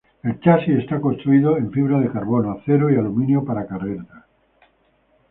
El 0.23 0.39
chasis 0.39 0.79
está 0.79 0.99
construido 0.99 1.57
en 1.57 1.71
fibra 1.71 1.99
de 1.99 2.11
carbono, 2.11 2.53
acero 2.53 2.89
y 2.91 2.95
aluminio 2.95 3.45
para 3.45 3.67
carreras. 3.67 4.07